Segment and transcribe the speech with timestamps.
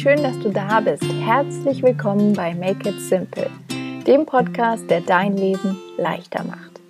[0.00, 1.04] schön, dass du da bist.
[1.04, 3.50] Herzlich willkommen bei Make It Simple,
[4.06, 6.80] dem Podcast, der dein Leben leichter macht.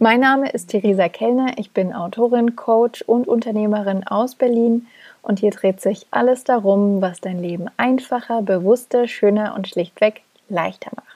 [0.00, 4.88] Mein Name ist Theresa Kellner, ich bin Autorin, Coach und Unternehmerin aus Berlin
[5.22, 10.90] und hier dreht sich alles darum, was dein Leben einfacher, bewusster, schöner und schlichtweg leichter
[10.96, 11.06] macht.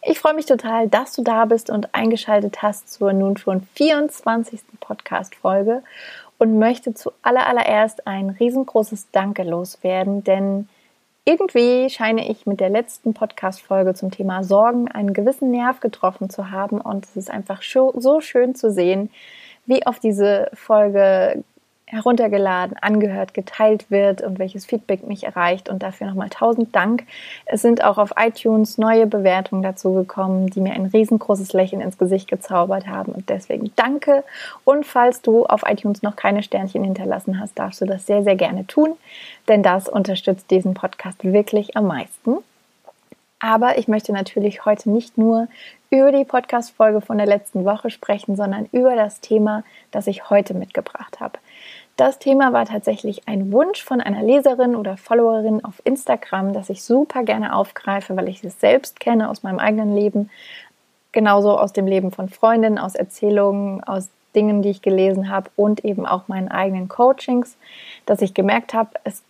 [0.00, 4.60] Ich freue mich total, dass du da bist und eingeschaltet hast zur nun schon 24.
[4.80, 5.82] Podcast-Folge
[6.38, 10.68] und möchte zu allererst ein riesengroßes Danke loswerden, denn
[11.24, 16.50] irgendwie scheine ich mit der letzten Podcast-Folge zum Thema Sorgen einen gewissen Nerv getroffen zu
[16.50, 19.10] haben und es ist einfach so schön zu sehen,
[19.64, 21.42] wie auf diese Folge
[21.94, 25.68] heruntergeladen, angehört, geteilt wird und welches Feedback mich erreicht.
[25.68, 27.04] Und dafür nochmal tausend Dank.
[27.46, 31.98] Es sind auch auf iTunes neue Bewertungen dazu gekommen, die mir ein riesengroßes Lächeln ins
[31.98, 33.12] Gesicht gezaubert haben.
[33.12, 34.24] Und deswegen danke.
[34.64, 38.36] Und falls du auf iTunes noch keine Sternchen hinterlassen hast, darfst du das sehr, sehr
[38.36, 38.96] gerne tun,
[39.48, 42.38] denn das unterstützt diesen Podcast wirklich am meisten.
[43.40, 45.48] Aber ich möchte natürlich heute nicht nur
[45.90, 50.54] über die Podcast-Folge von der letzten Woche sprechen, sondern über das Thema, das ich heute
[50.54, 51.38] mitgebracht habe.
[51.96, 56.82] Das Thema war tatsächlich ein Wunsch von einer Leserin oder Followerin auf Instagram, das ich
[56.82, 60.28] super gerne aufgreife, weil ich es selbst kenne aus meinem eigenen Leben,
[61.12, 65.84] genauso aus dem Leben von Freundinnen, aus Erzählungen, aus Dingen, die ich gelesen habe und
[65.84, 67.56] eben auch meinen eigenen Coachings,
[68.06, 69.22] dass ich gemerkt habe, es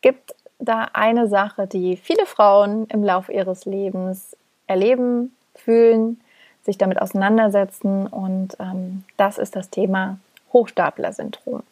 [0.00, 4.34] gibt da eine Sache, die viele Frauen im Laufe ihres Lebens
[4.66, 6.20] erleben, fühlen,
[6.62, 10.18] sich damit auseinandersetzen und ähm, das ist das Thema
[10.54, 11.62] Hochstapler-Syndrom.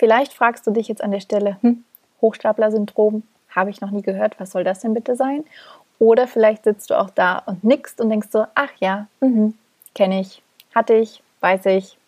[0.00, 1.84] Vielleicht fragst du dich jetzt an der Stelle, hm,
[2.22, 5.44] Hochstapler-Syndrom, habe ich noch nie gehört, was soll das denn bitte sein?
[5.98, 9.52] Oder vielleicht sitzt du auch da und nickst und denkst so, ach ja, mhm,
[9.94, 10.40] kenne ich,
[10.74, 11.98] hatte ich, weiß ich.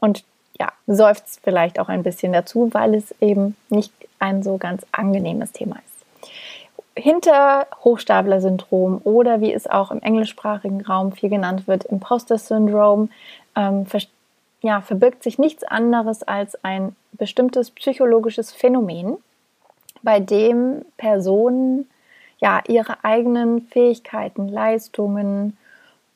[0.00, 0.24] Und
[0.58, 5.52] ja, seufzt vielleicht auch ein bisschen dazu, weil es eben nicht ein so ganz angenehmes
[5.52, 6.30] Thema ist.
[6.96, 13.08] Hinter Hochstapler-Syndrom oder wie es auch im englischsprachigen Raum viel genannt wird, Imposter-Syndrom,
[13.54, 13.86] ähm,
[14.60, 19.18] ja, verbirgt sich nichts anderes als ein bestimmtes psychologisches Phänomen,
[20.02, 21.88] bei dem Personen
[22.38, 25.56] ja ihre eigenen Fähigkeiten, Leistungen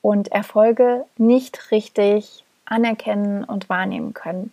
[0.00, 4.52] und Erfolge nicht richtig anerkennen und wahrnehmen können.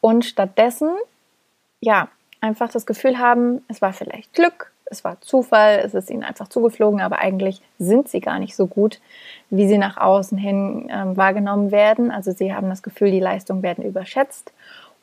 [0.00, 0.90] Und stattdessen
[1.80, 2.08] ja
[2.40, 6.48] einfach das Gefühl haben, es war vielleicht Glück, es war Zufall, es ist ihnen einfach
[6.48, 9.00] zugeflogen, aber eigentlich sind sie gar nicht so gut,
[9.48, 12.10] wie sie nach außen hin äh, wahrgenommen werden.
[12.10, 14.52] Also sie haben das Gefühl, die Leistungen werden überschätzt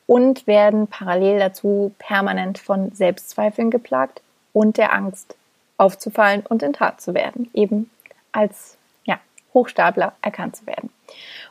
[0.06, 4.22] und werden parallel dazu permanent von Selbstzweifeln geplagt
[4.52, 5.36] und der Angst
[5.78, 7.90] aufzufallen und in Tat zu werden, eben
[8.32, 9.18] als ja,
[9.54, 10.90] Hochstapler erkannt zu werden.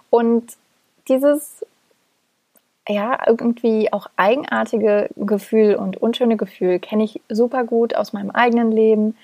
[0.10, 0.54] Und
[1.08, 1.66] dieses
[2.88, 8.72] ja, irgendwie auch eigenartige Gefühl und unschöne Gefühl kenne ich super gut aus meinem eigenen
[8.72, 9.16] Leben.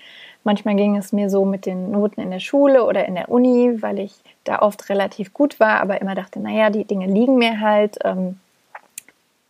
[0.43, 3.81] Manchmal ging es mir so mit den Noten in der Schule oder in der Uni,
[3.81, 4.13] weil ich
[4.43, 7.97] da oft relativ gut war, aber immer dachte, naja, die Dinge liegen mir halt.
[8.03, 8.39] Ähm,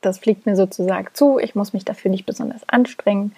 [0.06, 1.40] das fliegt mir sozusagen zu.
[1.40, 3.36] Ich muss mich dafür nicht besonders anstrengen.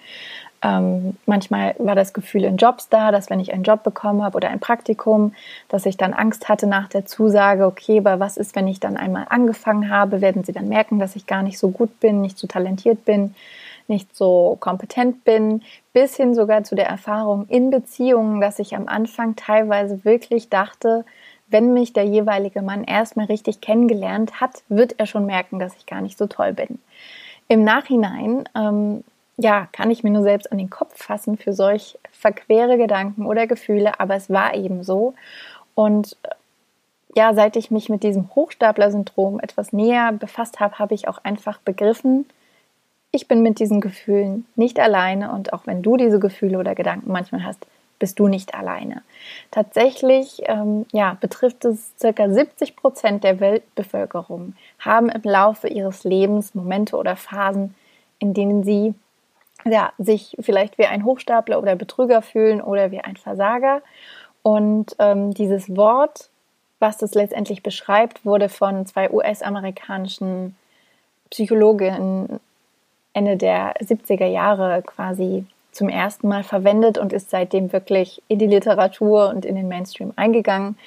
[0.62, 4.38] Ähm, manchmal war das Gefühl in Jobs da, dass wenn ich einen Job bekommen habe
[4.38, 5.34] oder ein Praktikum,
[5.70, 8.98] dass ich dann Angst hatte nach der Zusage, okay, aber was ist, wenn ich dann
[8.98, 12.38] einmal angefangen habe, werden sie dann merken, dass ich gar nicht so gut bin, nicht
[12.38, 13.36] so talentiert bin,
[13.88, 15.62] nicht so kompetent bin,
[15.94, 21.06] bis hin sogar zu der Erfahrung in Beziehungen, dass ich am Anfang teilweise wirklich dachte,
[21.48, 25.86] wenn mich der jeweilige Mann erstmal richtig kennengelernt hat, wird er schon merken, dass ich
[25.86, 26.80] gar nicht so toll bin.
[27.48, 29.04] Im Nachhinein ähm,
[29.38, 33.48] ja, kann ich mir nur selbst an den Kopf fassen für solch verquere Gedanken oder
[33.48, 35.14] Gefühle, aber es war eben so.
[35.76, 36.30] Und äh,
[37.16, 41.60] ja, seit ich mich mit diesem Hochstapler-Syndrom etwas näher befasst habe, habe ich auch einfach
[41.60, 42.26] begriffen,
[43.12, 47.12] ich bin mit diesen Gefühlen nicht alleine und auch wenn du diese Gefühle oder Gedanken
[47.12, 47.66] manchmal hast,
[48.06, 49.02] bist du nicht alleine.
[49.50, 56.54] Tatsächlich ähm, ja, betrifft es circa 70 Prozent der Weltbevölkerung, haben im Laufe ihres Lebens
[56.54, 57.74] Momente oder Phasen,
[58.20, 58.94] in denen sie
[59.66, 63.82] ja, sich vielleicht wie ein Hochstapler oder Betrüger fühlen oder wie ein Versager.
[64.44, 66.30] Und ähm, dieses Wort,
[66.78, 70.56] was das letztendlich beschreibt, wurde von zwei US-amerikanischen
[71.32, 72.40] Psychologinnen
[73.14, 78.48] Ende der 70er Jahre quasi zum ersten Mal verwendet und ist seitdem wirklich in die
[78.48, 80.78] Literatur und in den Mainstream eingegangen.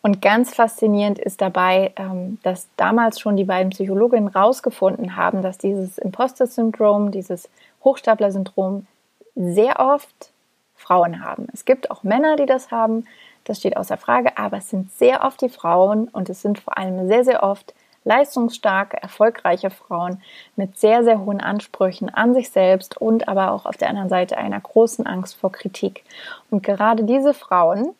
[0.00, 5.58] Und ganz faszinierend ist dabei, ähm, dass damals schon die beiden Psychologinnen herausgefunden haben, dass
[5.58, 7.48] dieses Imposter-Syndrom, dieses
[7.82, 8.86] Hochstapler-Syndrom
[9.34, 10.30] sehr oft
[10.76, 11.48] Frauen haben.
[11.52, 13.06] Es gibt auch Männer, die das haben,
[13.42, 16.78] das steht außer Frage, aber es sind sehr oft die Frauen und es sind vor
[16.78, 20.22] allem sehr, sehr oft leistungsstarke, erfolgreiche Frauen
[20.56, 24.38] mit sehr, sehr hohen Ansprüchen an sich selbst und aber auch auf der anderen Seite
[24.38, 26.04] einer großen Angst vor Kritik.
[26.50, 27.94] Und gerade diese Frauen,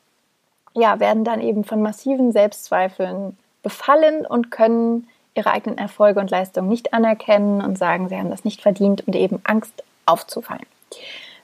[0.74, 6.68] ja, werden dann eben von massiven Selbstzweifeln befallen und können ihre eigenen Erfolge und Leistungen
[6.68, 10.66] nicht anerkennen und sagen, sie haben das nicht verdient und eben Angst aufzufallen.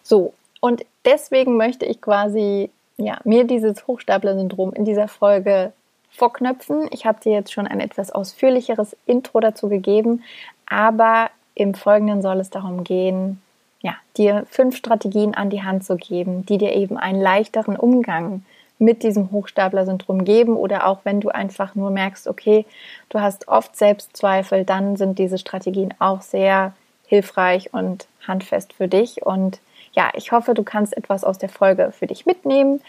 [0.02, 5.72] So, und deswegen möchte ich quasi ja, mir dieses Hochstapler-Syndrom in dieser Folge
[6.14, 6.88] vorknöpfen.
[6.90, 10.22] Ich habe dir jetzt schon ein etwas ausführlicheres Intro dazu gegeben,
[10.66, 13.40] aber im Folgenden soll es darum gehen,
[13.80, 18.44] ja, dir fünf Strategien an die Hand zu geben, die dir eben einen leichteren Umgang
[18.78, 22.64] mit diesem Hochstapler-Syndrom geben oder auch wenn du einfach nur merkst, okay,
[23.08, 26.74] du hast oft Selbstzweifel, dann sind diese Strategien auch sehr
[27.06, 29.60] hilfreich und handfest für dich und
[29.92, 32.80] ja, ich hoffe, du kannst etwas aus der Folge für dich mitnehmen,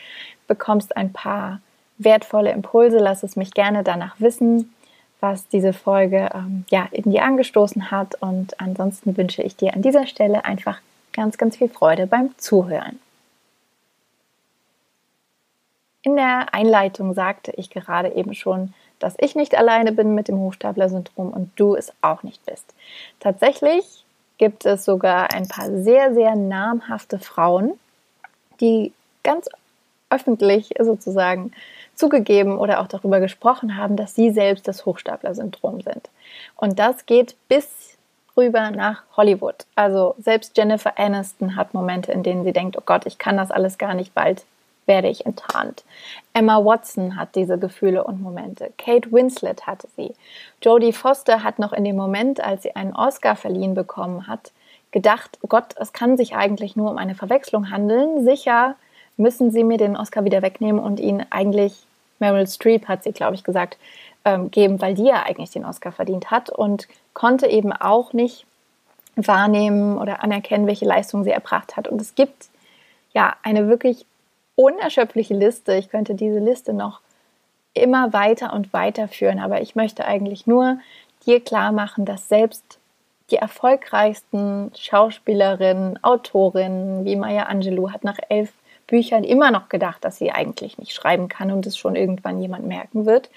[0.48, 1.60] bekommst ein paar
[1.98, 2.98] wertvolle Impulse.
[2.98, 4.74] Lass es mich gerne danach wissen,
[5.20, 8.16] was diese Folge ähm, ja, in dir angestoßen hat.
[8.22, 10.80] Und ansonsten wünsche ich dir an dieser Stelle einfach
[11.14, 13.00] ganz, ganz viel Freude beim Zuhören.
[16.04, 20.38] In der Einleitung sagte ich gerade eben schon, dass ich nicht alleine bin mit dem
[20.38, 22.74] Hochstapler-Syndrom und du es auch nicht bist.
[23.20, 24.06] Tatsächlich
[24.38, 27.74] gibt es sogar ein paar sehr, sehr namhafte Frauen,
[28.60, 28.94] die
[29.24, 29.50] ganz
[30.16, 31.52] öffentlich sozusagen
[31.96, 36.10] zugegeben oder auch darüber gesprochen haben, dass sie selbst das Hochstapler-Syndrom sind.
[36.56, 37.98] Und das geht bis
[38.38, 39.66] rüber nach Hollywood.
[39.76, 43.52] Also selbst Jennifer Aniston hat Momente, in denen sie denkt, oh Gott, ich kann das
[43.52, 44.46] alles gar nicht, bald
[44.86, 45.84] werde ich enttarnt.
[46.34, 48.72] Emma Watson hat diese Gefühle und Momente.
[48.78, 50.14] Kate Winslet hatte sie.
[50.62, 54.52] Jodie Foster hat noch in dem Moment, als sie einen Oscar verliehen bekommen hat,
[54.92, 58.26] gedacht, oh Gott, es kann sich eigentlich nur um eine Verwechslung handeln.
[58.26, 58.76] Sicher
[59.18, 61.74] müssen sie mir den Oscar wieder wegnehmen und ihn eigentlich
[62.20, 63.78] Meryl Streep, hat sie, glaube ich, gesagt,
[64.24, 68.46] ähm, geben, weil die ja eigentlich den Oscar verdient hat und konnte eben auch nicht
[69.16, 71.88] wahrnehmen oder anerkennen, welche Leistung sie erbracht hat.
[71.88, 72.50] Und es gibt
[73.14, 74.06] ja eine wirklich
[74.56, 75.76] unerschöpfliche Liste.
[75.76, 77.02] Ich könnte diese Liste noch
[77.74, 80.80] immer weiter und weiter führen, aber ich möchte eigentlich nur
[81.26, 82.80] dir klar machen, dass selbst
[83.32, 88.52] die erfolgreichsten Schauspielerinnen, Autorinnen wie Maya Angelou hat nach elf
[88.88, 92.68] Büchern immer noch gedacht, dass sie eigentlich nicht schreiben kann und es schon irgendwann jemand
[92.68, 93.30] merken wird.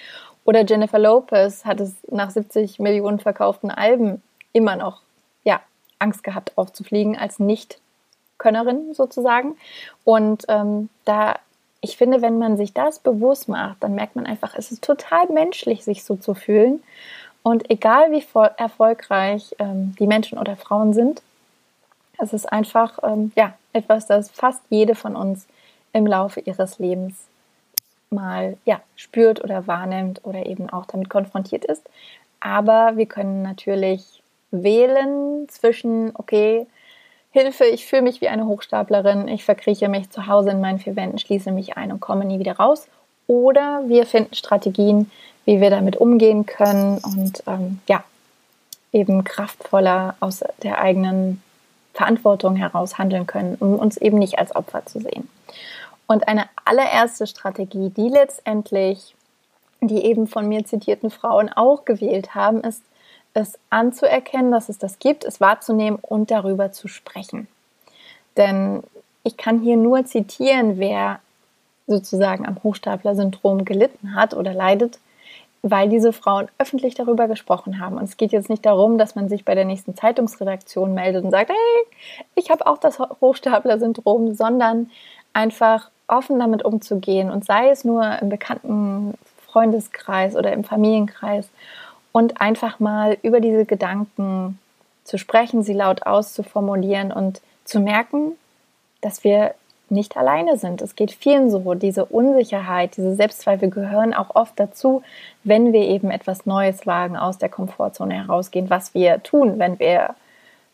[0.44, 4.22] Oder Jennifer Lopez hat es nach 70 Millionen verkauften Alben
[4.52, 5.02] immer noch
[5.44, 5.60] ja,
[5.98, 9.56] Angst gehabt, aufzufliegen als Nicht-Könnerin sozusagen.
[10.04, 11.34] Und ähm, da,
[11.80, 15.28] ich finde, wenn man sich das bewusst macht, dann merkt man einfach, es ist total
[15.28, 16.82] menschlich, sich so zu fühlen.
[17.42, 18.24] Und egal wie
[18.56, 21.22] erfolgreich ähm, die Menschen oder Frauen sind,
[22.18, 25.46] es ist einfach ähm, ja, etwas, das fast jede von uns
[25.92, 27.14] im Laufe ihres Lebens
[28.10, 31.88] mal ja, spürt oder wahrnimmt oder eben auch damit konfrontiert ist.
[32.40, 36.66] Aber wir können natürlich wählen zwischen, okay,
[37.30, 40.96] Hilfe, ich fühle mich wie eine Hochstaplerin, ich verkrieche mich zu Hause in meinen vier
[40.96, 42.88] Wänden, schließe mich ein und komme nie wieder raus.
[43.26, 45.10] Oder wir finden Strategien,
[45.44, 48.02] wie wir damit umgehen können und ähm, ja,
[48.92, 51.42] eben kraftvoller aus der eigenen
[51.98, 55.28] Verantwortung heraus handeln können, um uns eben nicht als Opfer zu sehen.
[56.06, 59.14] Und eine allererste Strategie, die letztendlich
[59.80, 62.82] die eben von mir zitierten Frauen auch gewählt haben, ist
[63.34, 67.46] es anzuerkennen, dass es das gibt, es wahrzunehmen und darüber zu sprechen.
[68.36, 68.82] Denn
[69.22, 71.20] ich kann hier nur zitieren, wer
[71.86, 74.98] sozusagen am Hochstapler-Syndrom gelitten hat oder leidet,
[75.62, 77.96] weil diese Frauen öffentlich darüber gesprochen haben.
[77.96, 81.30] Und es geht jetzt nicht darum, dass man sich bei der nächsten Zeitungsredaktion meldet und
[81.30, 84.90] sagt, hey, ich habe auch das Hochstapler-Syndrom, sondern
[85.32, 89.14] einfach offen damit umzugehen und sei es nur im bekannten
[89.46, 91.48] Freundeskreis oder im Familienkreis
[92.12, 94.58] und einfach mal über diese Gedanken
[95.04, 98.32] zu sprechen, sie laut auszuformulieren und zu merken,
[99.00, 99.54] dass wir
[99.90, 100.82] nicht alleine sind.
[100.82, 101.74] Es geht vielen so.
[101.74, 105.02] Diese Unsicherheit, diese Selbstzweifel gehören auch oft dazu,
[105.44, 110.14] wenn wir eben etwas Neues wagen, aus der Komfortzone herausgehen, was wir tun, wenn wir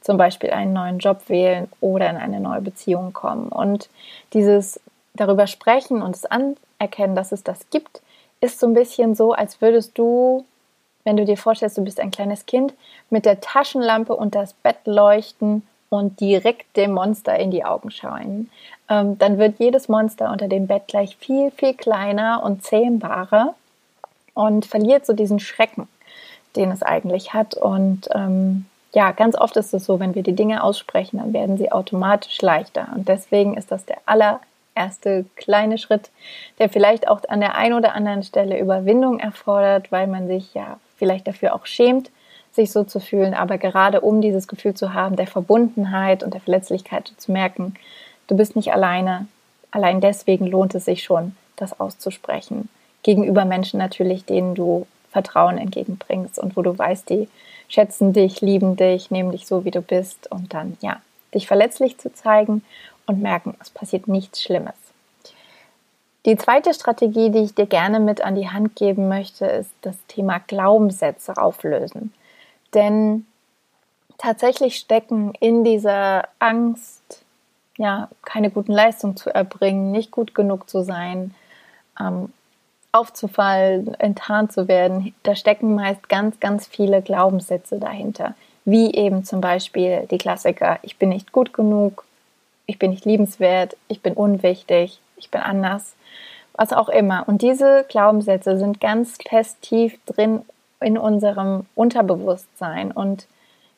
[0.01, 3.49] zum Beispiel einen neuen Job wählen oder in eine neue Beziehung kommen.
[3.49, 3.89] Und
[4.35, 4.81] dieses
[5.15, 8.03] darüber sprechen und es anerkennen, dass es das gibt,
[8.41, 10.45] ist so ein bisschen so, als würdest du,
[11.05, 12.75] wenn du dir vorstellst, du bist ein kleines Kind,
[13.09, 18.51] mit der Taschenlampe und das Bett leuchten und direkt dem Monster in die Augen schauen,
[18.89, 23.55] ähm, dann wird jedes Monster unter dem Bett gleich viel, viel kleiner und zähmbarer
[24.35, 25.89] und verliert so diesen Schrecken,
[26.57, 27.55] den es eigentlich hat.
[27.55, 31.57] Und ähm, ja, ganz oft ist es so, wenn wir die Dinge aussprechen, dann werden
[31.57, 32.89] sie automatisch leichter.
[32.95, 34.41] Und deswegen ist das der aller,
[34.75, 36.11] erste kleine Schritt,
[36.59, 40.79] der vielleicht auch an der einen oder anderen Stelle Überwindung erfordert, weil man sich ja
[40.97, 42.11] vielleicht dafür auch schämt,
[42.55, 43.35] sich so zu fühlen.
[43.35, 47.75] Aber gerade um dieses Gefühl zu haben, der Verbundenheit und der Verletzlichkeit zu merken,
[48.27, 49.27] du bist nicht alleine.
[49.71, 52.69] Allein deswegen lohnt es sich schon, das auszusprechen.
[53.03, 57.29] Gegenüber Menschen natürlich, denen du Vertrauen entgegenbringst und wo du weißt, die
[57.69, 61.01] schätzen dich, lieben dich, nehmen dich so, wie du bist und dann, ja,
[61.35, 62.63] dich verletzlich zu zeigen
[63.07, 64.75] und merken, es passiert nichts Schlimmes.
[66.27, 69.97] Die zweite Strategie, die ich dir gerne mit an die Hand geben möchte, ist das
[70.09, 72.15] Thema Glaubenssätze auflösen.
[72.75, 73.27] Denn
[74.19, 77.25] tatsächlich stecken in dieser Angst,
[77.77, 81.35] ja, keine guten Leistungen zu erbringen, nicht gut genug zu sein,
[82.01, 82.33] ähm,
[82.93, 88.35] aufzufallen, enttarnt zu werden, da stecken meist ganz, ganz viele Glaubenssätze dahinter.
[88.65, 92.05] Wie eben zum Beispiel die Klassiker, ich bin nicht gut genug,
[92.67, 95.97] ich bin nicht liebenswert, ich bin unwichtig, ich bin anders,
[96.55, 97.25] was auch immer.
[97.27, 100.43] Und diese Glaubenssätze sind ganz fest tief drin
[100.81, 102.93] in unserem Unterbewusstsein.
[102.93, 103.27] Und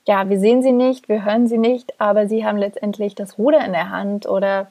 [0.06, 3.64] ja, wir sehen sie nicht, wir hören sie nicht, aber sie haben letztendlich das Ruder
[3.64, 4.68] in der Hand oder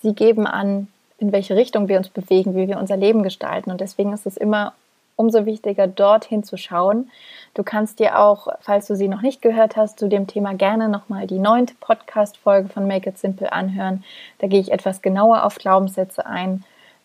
[0.00, 0.88] sie geben an,
[1.18, 3.70] in welche Richtung wir uns bewegen, wie wir unser Leben gestalten.
[3.70, 4.72] Und deswegen ist es immer
[5.16, 7.10] umso wichtiger, dorthin zu schauen.
[7.54, 10.88] Du kannst dir auch, falls du sie noch nicht gehört hast, zu dem Thema gerne
[10.88, 14.04] nochmal die neunte Podcast-Folge von Make It Simple anhören.
[14.38, 16.64] Da gehe ich etwas genauer auf Glaubenssätze ein.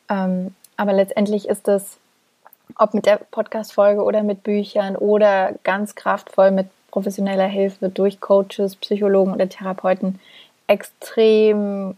[0.10, 1.98] Ähm, aber letztendlich ist es,
[2.78, 8.76] ob mit der Podcast-Folge oder mit Büchern oder ganz kraftvoll mit professioneller Hilfe durch Coaches,
[8.76, 10.20] Psychologen oder Therapeuten,
[10.68, 11.96] extrem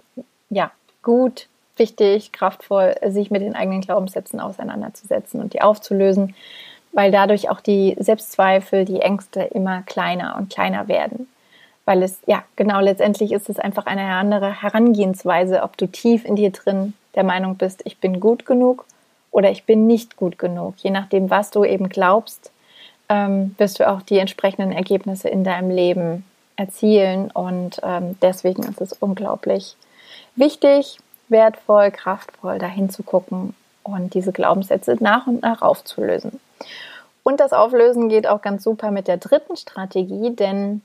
[0.50, 0.72] ja,
[1.04, 1.48] gut
[1.78, 6.36] wichtig, kraftvoll, sich mit den eigenen Glaubenssätzen auseinanderzusetzen und die aufzulösen,
[6.92, 11.28] weil dadurch auch die Selbstzweifel, die Ängste immer kleiner und kleiner werden.
[11.86, 16.36] Weil es, ja, genau, letztendlich ist es einfach eine andere Herangehensweise, ob du tief in
[16.36, 18.86] dir drin der Meinung bist, ich bin gut genug
[19.32, 20.76] oder ich bin nicht gut genug.
[20.78, 22.52] Je nachdem, was du eben glaubst,
[23.10, 27.32] ähm, wirst du auch die entsprechenden Ergebnisse in deinem Leben erzielen.
[27.32, 29.76] Und ähm, deswegen ist es unglaublich
[30.36, 36.40] wichtig, wertvoll, kraftvoll, dahin zu gucken und diese Glaubenssätze nach und nach aufzulösen.
[37.24, 40.82] Und das Auflösen geht auch ganz super mit der dritten Strategie, denn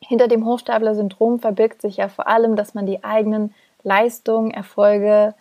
[0.00, 5.34] hinter dem Hochstapler-Syndrom verbirgt sich ja vor allem, dass man die eigenen Leistungen, Erfolge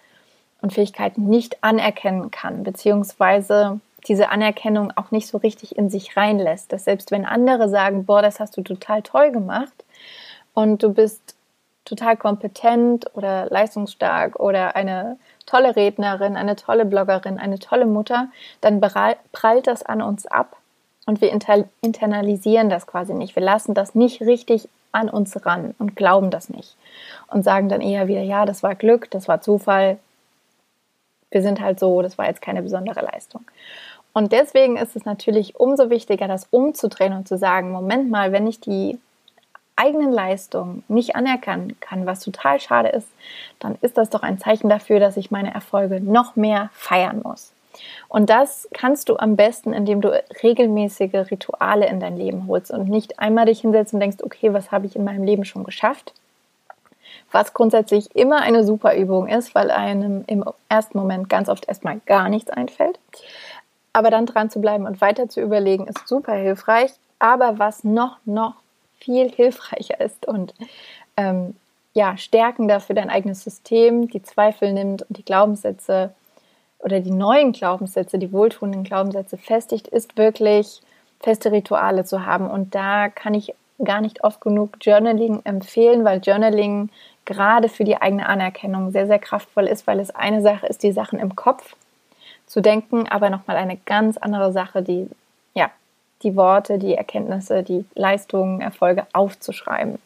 [0.61, 6.71] und Fähigkeiten nicht anerkennen kann, beziehungsweise diese Anerkennung auch nicht so richtig in sich reinlässt.
[6.71, 9.73] Dass selbst wenn andere sagen, boah, das hast du total toll gemacht
[10.53, 11.35] und du bist
[11.85, 18.29] total kompetent oder leistungsstark oder eine tolle Rednerin, eine tolle Bloggerin, eine tolle Mutter,
[18.61, 20.57] dann prallt das an uns ab
[21.05, 23.35] und wir internalisieren das quasi nicht.
[23.35, 26.75] Wir lassen das nicht richtig an uns ran und glauben das nicht
[27.27, 29.97] und sagen dann eher wieder, ja, das war Glück, das war Zufall,
[31.31, 33.41] wir sind halt so, das war jetzt keine besondere Leistung.
[34.13, 38.45] Und deswegen ist es natürlich umso wichtiger, das umzudrehen und zu sagen, Moment mal, wenn
[38.45, 38.99] ich die
[39.77, 43.07] eigenen Leistungen nicht anerkennen kann, was total schade ist,
[43.59, 47.53] dann ist das doch ein Zeichen dafür, dass ich meine Erfolge noch mehr feiern muss.
[48.09, 50.09] Und das kannst du am besten, indem du
[50.43, 54.71] regelmäßige Rituale in dein Leben holst und nicht einmal dich hinsetzt und denkst, okay, was
[54.71, 56.13] habe ich in meinem Leben schon geschafft?
[57.31, 61.99] Was grundsätzlich immer eine super Übung ist, weil einem im ersten Moment ganz oft erstmal
[62.05, 62.99] gar nichts einfällt.
[63.93, 66.91] Aber dann dran zu bleiben und weiter zu überlegen, ist super hilfreich.
[67.19, 68.55] Aber was noch, noch
[68.99, 70.53] viel hilfreicher ist und
[71.17, 71.55] ähm,
[71.93, 76.13] ja, stärkender für dein eigenes System, die Zweifel nimmt und die Glaubenssätze
[76.79, 80.81] oder die neuen Glaubenssätze, die wohltuenden Glaubenssätze festigt, ist wirklich
[81.19, 82.49] feste Rituale zu haben.
[82.49, 86.89] Und da kann ich gar nicht oft genug Journaling empfehlen, weil Journaling
[87.25, 90.91] gerade für die eigene Anerkennung sehr, sehr kraftvoll ist, weil es eine Sache ist, die
[90.91, 91.75] Sachen im Kopf
[92.47, 95.09] zu denken, aber nochmal eine ganz andere Sache, die
[96.23, 99.99] die Worte, die Erkenntnisse, die Leistungen, Erfolge aufzuschreiben.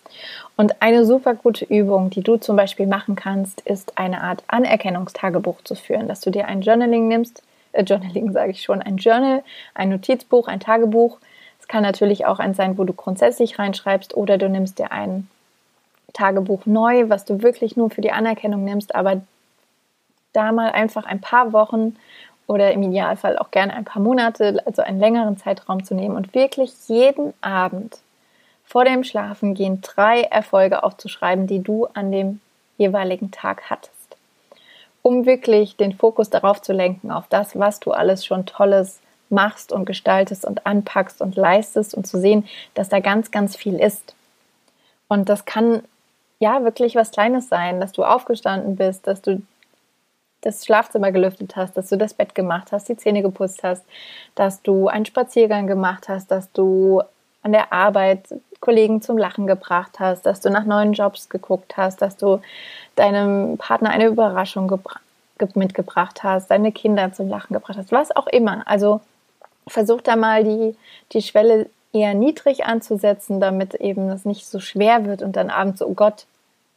[0.56, 5.62] Und eine super gute Übung, die du zum Beispiel machen kannst, ist eine Art Anerkennungstagebuch
[5.64, 7.44] zu führen, dass du dir ein Journaling nimmst,
[7.74, 9.44] äh, Journaling sage ich schon, ein Journal,
[9.74, 11.20] ein Notizbuch, ein Tagebuch.
[11.60, 15.28] Es kann natürlich auch eins sein, wo du grundsätzlich reinschreibst oder du nimmst dir ein
[16.16, 19.22] Tagebuch neu, was du wirklich nur für die Anerkennung nimmst, aber
[20.34, 21.96] da mal einfach ein paar Wochen
[22.48, 26.34] oder im Idealfall auch gerne ein paar Monate, also einen längeren Zeitraum zu nehmen und
[26.34, 27.98] wirklich jeden Abend
[28.64, 32.40] vor dem Schlafengehen drei Erfolge aufzuschreiben, die du an dem
[32.78, 33.92] jeweiligen Tag hattest.
[35.02, 39.72] Um wirklich den Fokus darauf zu lenken, auf das, was du alles schon Tolles machst
[39.72, 44.16] und gestaltest und anpackst und leistest und zu sehen, dass da ganz, ganz viel ist.
[45.08, 45.84] Und das kann
[46.40, 49.42] ja wirklich was Kleines sein, dass du aufgestanden bist, dass du
[50.42, 53.84] das Schlafzimmer gelüftet hast, dass du das Bett gemacht hast, die Zähne geputzt hast,
[54.36, 57.02] dass du einen Spaziergang gemacht hast, dass du
[57.42, 58.28] an der Arbeit
[58.60, 62.42] Kollegen zum Lachen gebracht hast, dass du nach neuen Jobs geguckt hast, dass du
[62.96, 64.72] deinem Partner eine Überraschung
[65.54, 68.64] mitgebracht hast, deine Kinder zum Lachen gebracht hast, was auch immer.
[68.66, 69.02] Also
[69.68, 70.76] versuch da mal die,
[71.12, 75.82] die Schwelle eher niedrig anzusetzen, damit eben es nicht so schwer wird und dann abends,
[75.82, 76.26] oh Gott,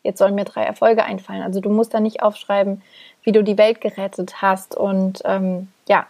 [0.04, 1.42] jetzt sollen mir drei Erfolge einfallen.
[1.42, 2.82] Also du musst da nicht aufschreiben,
[3.24, 6.06] wie du die Welt gerettet hast und ähm, ja,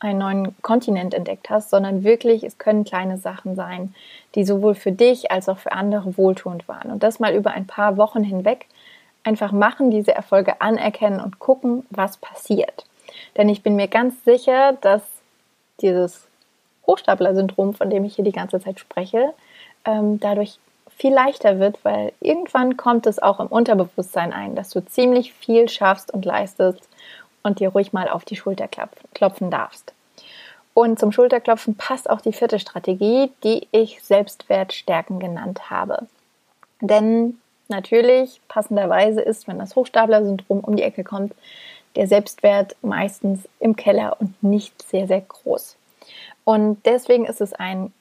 [0.00, 3.94] einen neuen Kontinent entdeckt hast, sondern wirklich, es können kleine Sachen sein,
[4.34, 6.90] die sowohl für dich als auch für andere wohltuend waren.
[6.90, 8.66] Und das mal über ein paar Wochen hinweg
[9.22, 12.86] einfach machen, diese Erfolge anerkennen und gucken, was passiert.
[13.36, 15.02] Denn ich bin mir ganz sicher, dass
[15.82, 16.29] dieses
[16.86, 19.32] Hochstapler-Syndrom, von dem ich hier die ganze Zeit spreche,
[19.84, 20.58] ähm, dadurch
[20.96, 25.68] viel leichter wird, weil irgendwann kommt es auch im Unterbewusstsein ein, dass du ziemlich viel
[25.68, 26.88] schaffst und leistest
[27.42, 28.68] und dir ruhig mal auf die Schulter
[29.14, 29.94] klopfen darfst.
[30.74, 36.06] Und zum Schulterklopfen passt auch die vierte Strategie, die ich Selbstwert stärken genannt habe.
[36.80, 41.34] Denn natürlich, passenderweise ist, wenn das Hochstapler-Syndrom um die Ecke kommt,
[41.96, 45.76] der Selbstwert meistens im Keller und nicht sehr, sehr groß.
[46.44, 47.92] Und deswegen ist es ein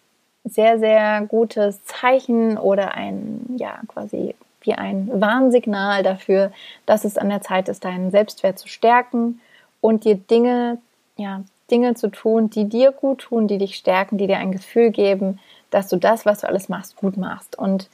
[0.44, 6.52] sehr, sehr gutes Zeichen oder ein, ja, quasi wie ein Warnsignal dafür,
[6.86, 9.40] dass es an der Zeit ist, deinen Selbstwert zu stärken
[9.82, 10.80] und dir Dinge,
[11.18, 14.90] ja, Dinge zu tun, die dir gut tun, die dich stärken, die dir ein Gefühl
[14.90, 17.58] geben, dass du das, was du alles machst, gut machst.
[17.58, 17.90] Und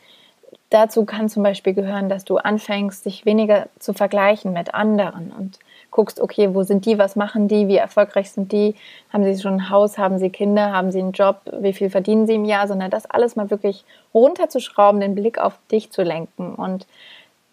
[0.70, 5.60] dazu kann zum Beispiel gehören, dass du anfängst, dich weniger zu vergleichen mit anderen und
[5.96, 8.76] guckst, okay, wo sind die, was machen die, wie erfolgreich sind die,
[9.14, 12.28] haben sie schon ein Haus, haben sie Kinder, haben sie einen Job, wie viel verdienen
[12.28, 16.54] sie im Jahr, sondern das alles mal wirklich runterzuschrauben, den Blick auf dich zu lenken.
[16.56, 16.86] Und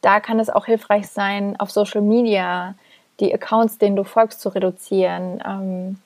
[0.00, 2.74] da kann es auch hilfreich sein, auf Social Media
[3.20, 5.98] die Accounts, denen du folgst, zu reduzieren, ähm,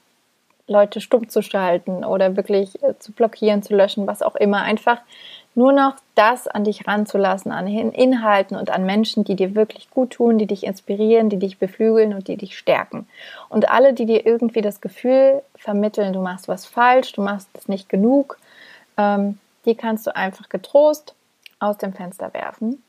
[0.69, 4.63] Leute stumm zu schalten oder wirklich äh, zu blockieren, zu löschen, was auch immer.
[4.63, 4.99] Einfach
[5.57, 10.11] nur noch das an dich ranzulassen, an Inhalten und an Menschen, die dir wirklich gut
[10.11, 13.09] tun, die dich inspirieren, die dich beflügeln und die dich stärken.
[13.49, 17.69] Und alle, die dir irgendwie das Gefühl vermitteln, du machst was falsch, du machst es
[17.69, 18.39] nicht genug,
[18.99, 21.15] ähm, die kannst du einfach getrost
[21.59, 22.83] aus dem Fenster werfen.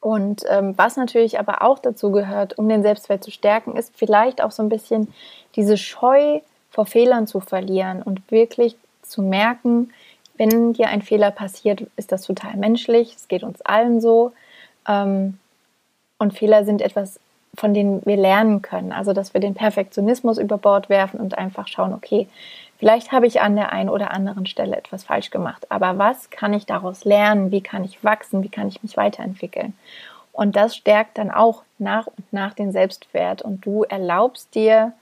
[0.00, 4.42] Und ähm, was natürlich aber auch dazu gehört, um den Selbstwert zu stärken, ist vielleicht
[4.42, 5.12] auch so ein bisschen
[5.54, 9.92] diese Scheu vor Fehlern zu verlieren und wirklich zu merken,
[10.36, 13.14] wenn dir ein Fehler passiert, ist das total menschlich.
[13.14, 14.32] Es geht uns allen so.
[14.88, 15.38] Ähm,
[16.18, 17.20] und Fehler sind etwas,
[17.54, 18.92] von denen wir lernen können.
[18.92, 22.28] Also, dass wir den Perfektionismus über Bord werfen und einfach schauen, okay,
[22.78, 25.70] vielleicht habe ich an der einen oder anderen Stelle etwas falsch gemacht.
[25.70, 27.50] Aber was kann ich daraus lernen?
[27.50, 28.42] Wie kann ich wachsen?
[28.42, 29.74] Wie kann ich mich weiterentwickeln?
[30.32, 33.40] Und das stärkt dann auch nach und nach den Selbstwert.
[33.40, 34.92] Und du erlaubst dir,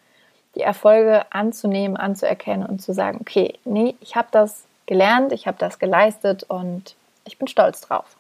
[0.55, 5.59] die Erfolge anzunehmen, anzuerkennen und zu sagen, okay, nee, ich habe das gelernt, ich habe
[5.59, 6.95] das geleistet und
[7.25, 8.17] ich bin stolz drauf.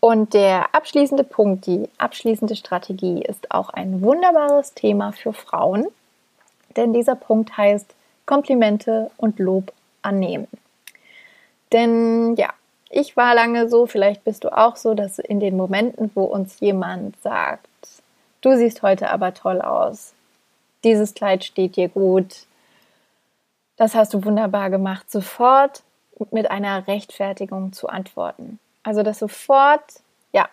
[0.00, 5.86] Und der abschließende Punkt, die abschließende Strategie ist auch ein wunderbares Thema für Frauen,
[6.76, 7.94] denn dieser Punkt heißt
[8.24, 10.46] Komplimente und Lob annehmen.
[11.72, 12.50] Denn ja,
[12.90, 16.60] ich war lange so, vielleicht bist du auch so, dass in den Momenten, wo uns
[16.60, 17.66] jemand sagt,
[18.40, 20.14] du siehst heute aber toll aus,
[20.84, 22.46] dieses Kleid steht dir gut,
[23.78, 25.84] das hast du wunderbar gemacht, sofort
[26.32, 28.58] mit einer Rechtfertigung zu antworten.
[28.82, 30.48] Also, dass sofort, ja,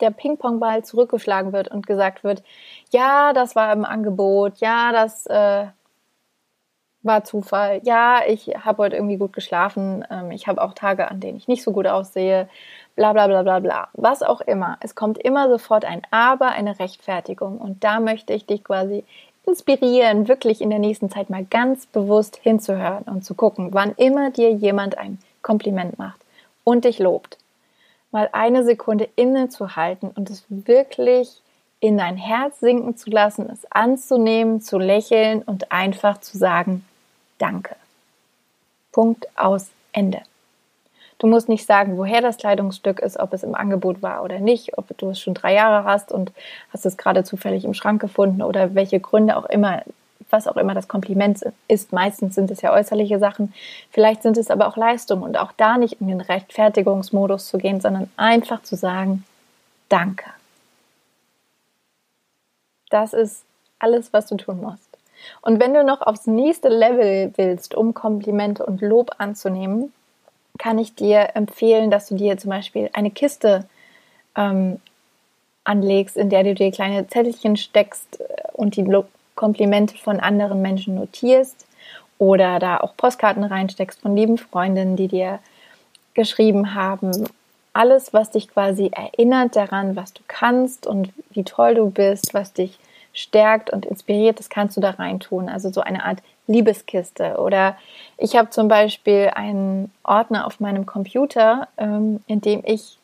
[0.00, 2.42] der Ping-Pong-Ball zurückgeschlagen wird und gesagt wird,
[2.90, 5.66] ja, das war im Angebot, ja, das äh,
[7.02, 11.20] war Zufall, ja, ich habe heute irgendwie gut geschlafen, ähm, ich habe auch Tage, an
[11.20, 12.48] denen ich nicht so gut aussehe,
[12.96, 14.78] bla bla bla bla bla, was auch immer.
[14.80, 19.04] Es kommt immer sofort ein Aber, eine Rechtfertigung und da möchte ich dich quasi
[19.50, 24.30] inspirieren, wirklich in der nächsten Zeit mal ganz bewusst hinzuhören und zu gucken, wann immer
[24.30, 26.20] dir jemand ein Kompliment macht
[26.64, 27.36] und dich lobt,
[28.12, 31.42] mal eine Sekunde innezuhalten und es wirklich
[31.80, 36.84] in dein Herz sinken zu lassen, es anzunehmen, zu lächeln und einfach zu sagen,
[37.38, 37.74] danke.
[38.92, 40.22] Punkt aus Ende.
[41.20, 44.78] Du musst nicht sagen, woher das Kleidungsstück ist, ob es im Angebot war oder nicht,
[44.78, 46.32] ob du es schon drei Jahre hast und
[46.72, 49.82] hast es gerade zufällig im Schrank gefunden oder welche Gründe auch immer,
[50.30, 51.92] was auch immer das Kompliment ist.
[51.92, 53.52] Meistens sind es ja äußerliche Sachen.
[53.90, 57.82] Vielleicht sind es aber auch Leistungen und auch da nicht in den Rechtfertigungsmodus zu gehen,
[57.82, 59.26] sondern einfach zu sagen,
[59.90, 60.24] danke.
[62.88, 63.44] Das ist
[63.78, 64.88] alles, was du tun musst.
[65.42, 69.92] Und wenn du noch aufs nächste Level willst, um Komplimente und Lob anzunehmen,
[70.60, 73.64] kann ich dir empfehlen, dass du dir zum Beispiel eine Kiste
[74.36, 74.78] ähm,
[75.64, 78.86] anlegst, in der du dir kleine Zettelchen steckst äh, und die
[79.34, 81.66] Komplimente von anderen Menschen notierst
[82.18, 85.38] oder da auch Postkarten reinsteckst von lieben Freundinnen, die dir
[86.12, 87.26] geschrieben haben.
[87.72, 92.52] Alles, was dich quasi erinnert daran, was du kannst und wie toll du bist, was
[92.52, 92.78] dich
[93.14, 95.48] stärkt und inspiriert, das kannst du da reintun.
[95.48, 96.18] Also so eine Art
[96.50, 97.36] Liebeskiste.
[97.38, 97.76] Oder
[98.18, 102.98] ich habe zum Beispiel einen Ordner auf meinem Computer, ähm, in dem ich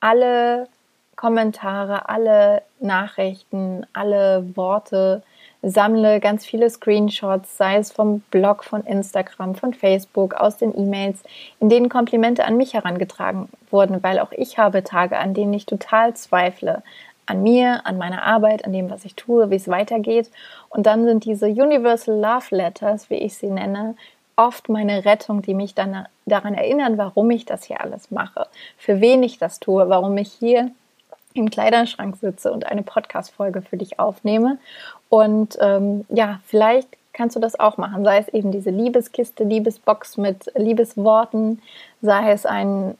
[0.00, 0.68] alle
[1.16, 5.22] Kommentare, alle Nachrichten, alle Worte
[5.62, 11.22] sammle, ganz viele Screenshots, sei es vom Blog, von Instagram, von Facebook, aus den E-Mails,
[11.60, 15.64] in denen Komplimente an mich herangetragen wurden, weil auch ich habe Tage, an denen ich
[15.64, 16.82] total zweifle
[17.26, 20.30] an mir, an meiner Arbeit, an dem, was ich tue, wie es weitergeht.
[20.68, 23.94] Und dann sind diese Universal Love Letters, wie ich sie nenne,
[24.36, 28.46] oft meine Rettung, die mich dann daran erinnern, warum ich das hier alles mache,
[28.78, 30.70] für wen ich das tue, warum ich hier
[31.34, 34.58] im Kleiderschrank sitze und eine Podcast-Folge für dich aufnehme.
[35.08, 40.16] Und ähm, ja, vielleicht kannst du das auch machen, sei es eben diese Liebeskiste, Liebesbox
[40.16, 41.60] mit Liebesworten,
[42.02, 42.96] sei es ein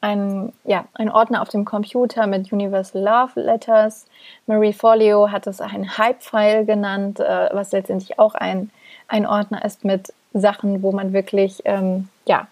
[0.00, 4.06] ein, ja, ein Ordner auf dem Computer mit Universal Love Letters.
[4.46, 8.70] Marie Folio hat es ein Hype-File genannt, äh, was letztendlich auch ein,
[9.08, 12.46] ein Ordner ist mit Sachen, wo man wirklich ähm, ja,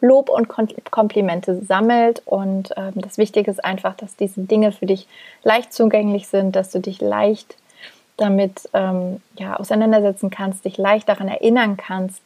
[0.00, 2.22] Lob und Komplimente sammelt.
[2.26, 5.08] Und ähm, das Wichtige ist einfach, dass diese Dinge für dich
[5.42, 7.56] leicht zugänglich sind, dass du dich leicht
[8.16, 12.20] damit ähm, ja, auseinandersetzen kannst, dich leicht daran erinnern kannst,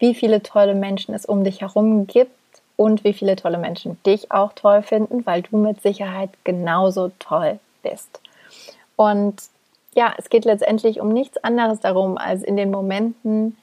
[0.00, 2.32] wie viele tolle Menschen es um dich herum gibt
[2.78, 7.58] und wie viele tolle Menschen dich auch toll finden, weil du mit Sicherheit genauso toll
[7.82, 8.20] bist.
[8.94, 9.34] Und
[9.94, 13.56] ja, es geht letztendlich um nichts anderes darum, als in den Momenten,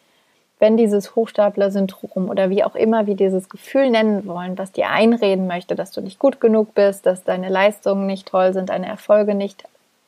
[0.59, 5.47] wenn dieses Hochstapler-Syndrom oder wie auch immer wir dieses Gefühl nennen wollen, was dir einreden
[5.47, 9.33] möchte, dass du nicht gut genug bist, dass deine Leistungen nicht toll sind, deine Erfolge
[9.33, 9.63] nicht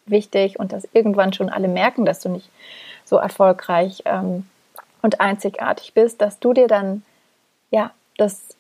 [0.05, 2.49] wichtig und dass irgendwann schon alle merken, dass du nicht
[3.05, 4.45] so erfolgreich ähm,
[5.01, 7.03] und einzigartig bist, dass du dir dann
[7.71, 8.57] ja das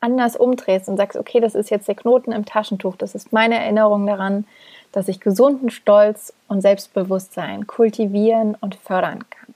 [0.00, 3.56] anders umdrehst und sagst, okay, das ist jetzt der Knoten im Taschentuch, das ist meine
[3.56, 4.44] Erinnerung daran,
[4.92, 9.54] dass ich gesunden Stolz und Selbstbewusstsein kultivieren und fördern kann.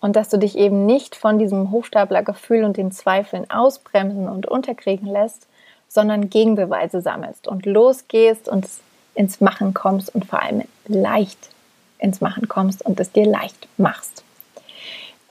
[0.00, 5.06] Und dass du dich eben nicht von diesem Hochstaplergefühl und den Zweifeln ausbremsen und unterkriegen
[5.06, 5.46] lässt,
[5.88, 8.66] sondern Gegenbeweise sammelst und losgehst und
[9.14, 11.50] ins Machen kommst und vor allem leicht
[11.98, 14.24] ins Machen kommst und es dir leicht machst.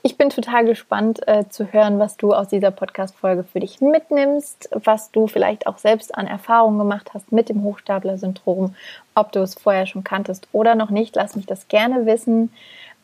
[0.04, 4.68] Ich bin total gespannt äh, zu hören, was du aus dieser Podcast-Folge für dich mitnimmst,
[4.72, 8.74] was du vielleicht auch selbst an Erfahrungen gemacht hast mit dem Hochstapler-Syndrom,
[9.14, 11.14] ob du es vorher schon kanntest oder noch nicht.
[11.14, 12.52] Lass mich das gerne wissen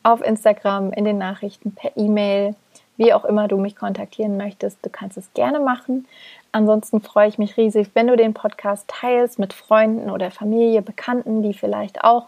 [0.03, 2.57] auf Instagram, in den Nachrichten, per E-Mail,
[2.97, 4.85] wie auch immer du mich kontaktieren möchtest.
[4.85, 6.09] Du kannst es gerne machen.
[6.51, 11.45] Ansonsten freue ich mich riesig, wenn du den Podcast teilst mit Freunden oder Familie, Bekannten,
[11.45, 12.27] die vielleicht auch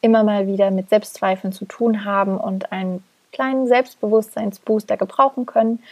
[0.00, 5.82] immer mal wieder mit Selbstzweifeln zu tun haben und ein kleinen Selbstbewusstseinsbooster gebrauchen können.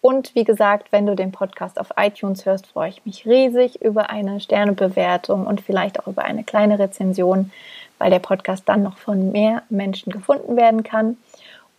[0.00, 4.08] Und wie gesagt, wenn du den Podcast auf iTunes hörst, freue ich mich riesig über
[4.10, 7.52] eine Sternebewertung und vielleicht auch über eine kleine Rezension,
[7.98, 11.18] weil der Podcast dann noch von mehr Menschen gefunden werden kann.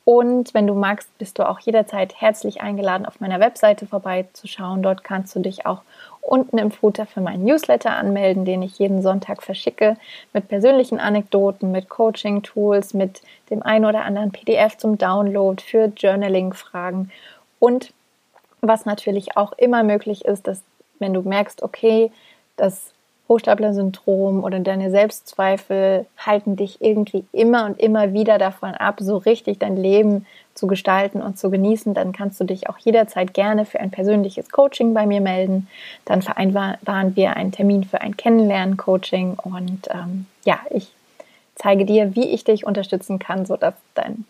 [0.03, 4.81] Und wenn du magst, bist du auch jederzeit herzlich eingeladen, auf meiner Webseite vorbeizuschauen.
[4.81, 5.81] Dort kannst du dich auch
[6.21, 9.97] unten im Footer für meinen Newsletter anmelden, den ich jeden Sonntag verschicke,
[10.33, 17.11] mit persönlichen Anekdoten, mit Coaching-Tools, mit dem ein oder anderen PDF zum Download für Journaling-Fragen.
[17.59, 17.93] Und
[18.61, 20.61] was natürlich auch immer möglich ist, dass
[20.99, 22.11] wenn du merkst, okay,
[22.55, 22.90] das
[23.31, 29.59] Hochstapler-Syndrom oder deine Selbstzweifel halten dich irgendwie immer und immer wieder davon ab, so richtig
[29.59, 33.79] dein Leben zu gestalten und zu genießen, dann kannst du dich auch jederzeit gerne für
[33.79, 35.69] ein persönliches Coaching bei mir melden.
[36.03, 40.91] Dann vereinbaren wir einen Termin für ein Kennenlernen-Coaching und ähm, ja, ich
[41.55, 44.25] zeige dir, wie ich dich unterstützen kann, sodass dein,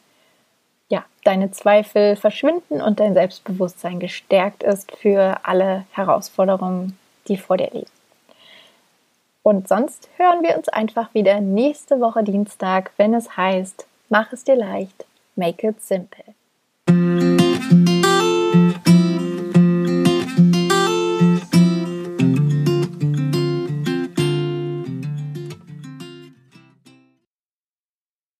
[0.89, 7.71] ja, deine Zweifel verschwinden und dein Selbstbewusstsein gestärkt ist für alle Herausforderungen, die vor dir
[7.73, 8.00] liegen.
[9.43, 14.43] Und sonst hören wir uns einfach wieder nächste Woche Dienstag, wenn es heißt, mach es
[14.43, 16.23] dir leicht, make it simple.